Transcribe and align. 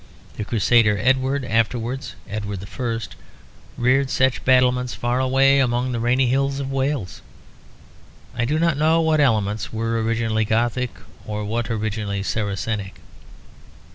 The 0.35 0.43
Crusader 0.45 0.97
Edward, 0.97 1.45
afterwards 1.45 2.15
Edward 2.27 2.61
the 2.61 2.65
First, 2.65 3.15
reared 3.77 4.09
such 4.09 4.43
battlements 4.43 4.95
far 4.95 5.19
away 5.19 5.59
among 5.59 5.91
the 5.91 5.99
rainy 5.99 6.25
hills 6.25 6.59
of 6.59 6.71
Wales. 6.71 7.21
I 8.35 8.45
do 8.45 8.57
not 8.57 8.77
know 8.79 8.99
what 8.99 9.19
elements 9.19 9.71
were 9.71 10.01
originally 10.01 10.43
Gothic 10.43 10.89
or 11.27 11.45
what 11.45 11.69
originally 11.69 12.23
Saracenic. 12.23 12.95